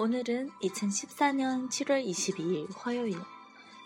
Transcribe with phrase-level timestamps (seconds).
[0.00, 3.20] 오늘은 2014년 7월 22일 화요일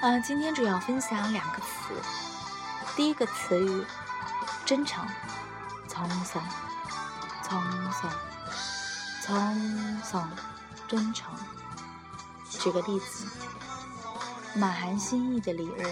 [0.00, 1.66] 嗯，今天主要分享两个词。
[2.96, 3.84] 第一个词语，
[4.64, 5.06] 真诚，
[5.86, 6.42] 从松，
[7.42, 7.60] 从
[7.92, 8.10] 松，
[9.22, 10.28] 从松，
[10.87, 11.33] 真诚。
[12.49, 13.25] 举个例子，
[14.55, 15.83] 满含心意的礼物，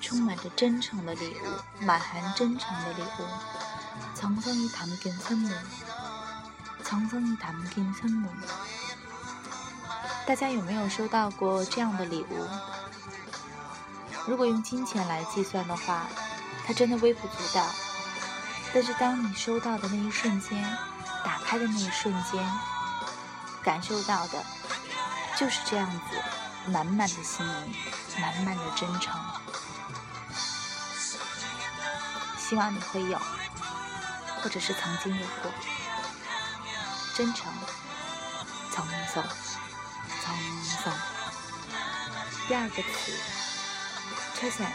[0.00, 3.26] 充满着真诚的礼物，满含真诚的礼物。
[4.14, 5.52] 从松이담긴선 물，
[6.82, 8.28] 从松이담긴선 물。
[10.26, 12.48] 大家有没有收到过这样的礼物？
[14.26, 16.06] 如果用金钱来计算的话，
[16.66, 17.66] 它真的微不足道。
[18.72, 20.64] 但是当你收到的那一瞬间，
[21.22, 22.42] 打开的那一瞬间，
[23.63, 24.43] 感受到的
[25.35, 26.21] 就是这样子
[26.71, 27.75] 满满的心意，
[28.19, 29.19] 满满的真诚。
[32.37, 33.19] 希望你会有，
[34.41, 35.51] 或者是曾经有过
[37.15, 37.51] 真诚。
[38.71, 39.23] 从送，
[40.23, 40.93] 从送。
[42.47, 43.13] 第二个词。
[44.39, 44.71] 车伞，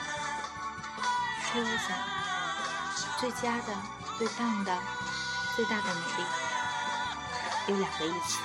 [1.46, 1.98] 车伞，
[3.18, 3.74] 最佳的、
[4.18, 4.78] 最棒的、
[5.56, 6.24] 最大的努力，
[7.67, 8.39] 有两个意思。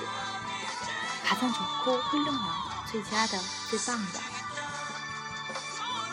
[1.25, 3.39] 卡赞总库会用啊，最佳的、
[3.71, 4.21] 最棒的，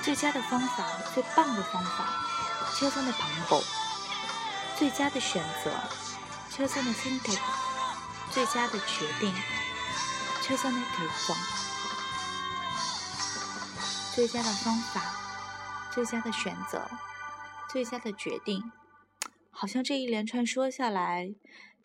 [0.01, 2.07] 最佳的方法，最棒的方法，
[2.75, 3.63] 车伞的磅礴，
[4.77, 5.71] 最佳的选择，
[6.49, 7.37] 车伞的선택
[8.31, 9.35] 最佳的决定，
[10.41, 11.35] 车伞的결정
[14.15, 15.01] 最佳的方法，
[15.91, 16.89] 最佳的选择，
[17.69, 18.71] 最佳的决定，
[19.51, 21.33] 好像这一连串说下来，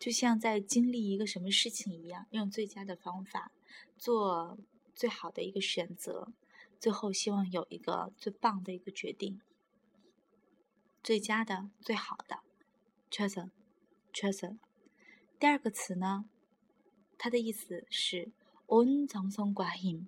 [0.02, 3.52] 就像在经历一个什么事情一样，用最佳的方法，
[3.96, 4.58] 做
[4.96, 6.32] 最好的一个选择，
[6.80, 9.40] 最后希望有一个最棒的一个决定。
[11.04, 12.40] 最佳的，最好的。
[13.12, 13.50] treasure。
[14.12, 14.58] treasure。
[15.38, 16.24] 第二个词呢，
[17.16, 18.32] 它的意思是
[18.66, 20.06] own 从从挂 him。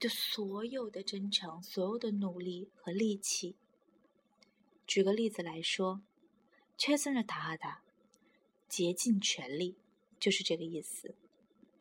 [0.00, 3.56] 就所有的真诚，所有的努力和力气。
[4.86, 6.00] 举个例子来说。
[6.78, 7.82] treasure the 塔。
[8.67, 9.75] 竭尽全力，
[10.19, 11.15] 就是这个意思。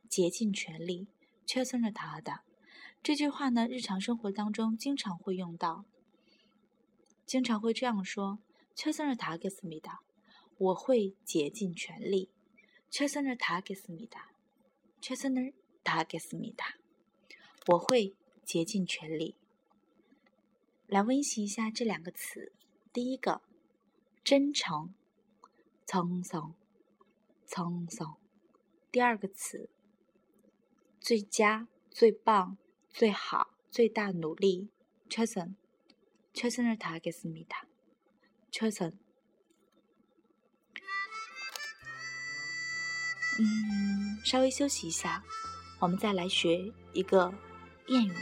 [0.08, 1.06] 竭尽全力，
[1.47, 2.42] 최선을다하 다。
[3.03, 5.84] 这句话呢，日常生活当中经常会用到，
[7.24, 8.39] 经常会这样说：
[8.77, 10.03] 최선을다하겠습니 다。
[10.59, 12.28] 我会竭尽全力。
[12.91, 14.30] 최선을다하겠습니 다。
[15.00, 16.77] 최선을다하겠습니 다。
[17.66, 19.36] 我会竭尽全力
[20.89, 22.53] 来温习一下这两个词。
[22.92, 23.41] 第一个，
[24.22, 24.92] 真诚，
[25.86, 26.53] 匆匆，
[27.47, 28.16] 匆匆。
[28.91, 29.71] 第二个词，
[31.00, 32.56] 最佳、最棒、
[32.91, 34.68] 最好、最大努力。
[35.09, 35.56] 최 선，
[36.34, 37.66] 최선을다하겠습니 다。
[38.50, 38.92] 최 선。
[43.39, 45.22] 嗯，稍微休息一下，
[45.80, 47.33] 我们再来学一个。
[47.86, 48.15] 谚语。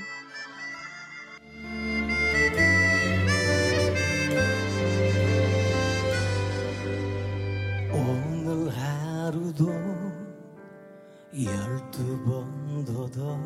[9.55, 9.67] 도
[11.32, 13.38] 열두 번도 더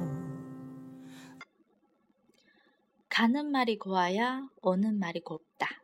[3.10, 5.82] 가는 말이 고와야 오는 말이 곱다.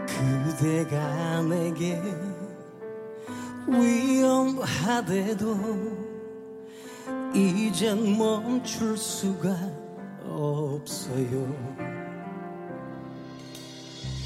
[0.09, 2.01] 그대가 내게
[3.68, 5.58] 위험하대도
[7.34, 9.56] 이젠 멈출 수가
[10.26, 11.48] 없어요.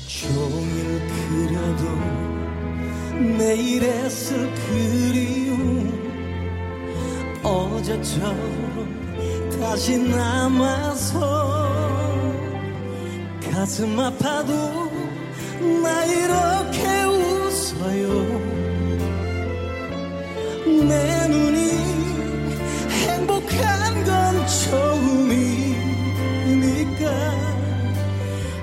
[0.08, 1.84] 종일 그려도
[3.38, 5.58] 매일 애쓸 그리움
[7.44, 8.98] 어제처럼
[9.60, 11.68] 다시 남아서
[13.52, 14.54] 가슴 아파도
[15.84, 18.57] 나 이렇게 웃어요
[20.68, 21.58] 내 눈이
[23.08, 25.84] 행복한 건 처음이니까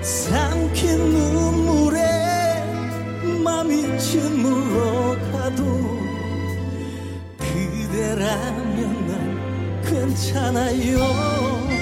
[0.01, 1.99] 삼킨 눈물에
[3.43, 5.63] 맘이 짓물러 가도
[7.37, 11.74] 그대라면 난 괜찮아요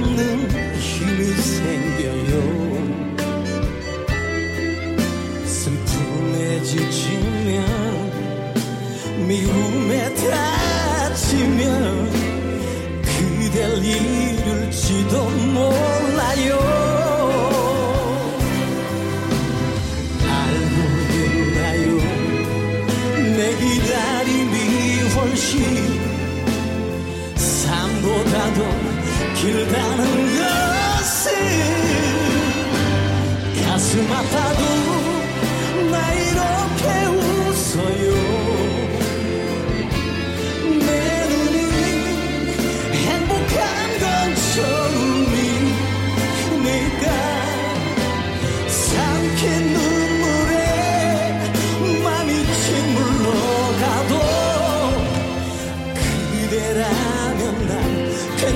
[0.00, 0.29] from the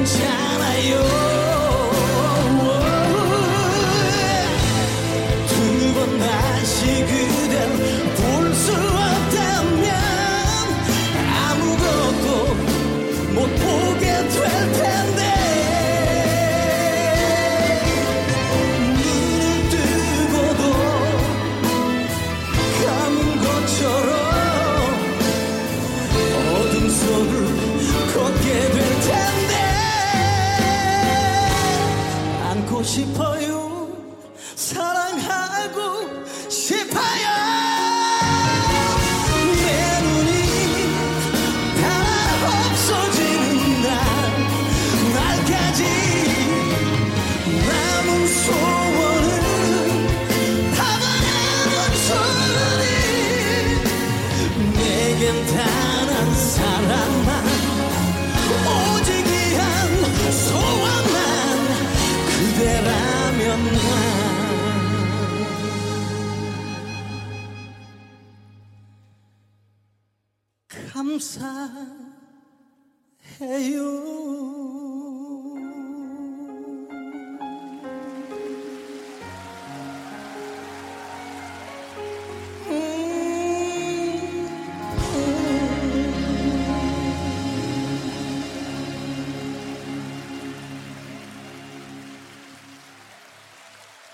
[0.07, 0.44] sunshine.
[55.25, 57.45] 내겐 단 한 사람만
[58.69, 59.63] 오직 이한
[60.33, 61.15] 소원만
[62.27, 63.79] 그대라면 난
[73.41, 74.84] 감사해요.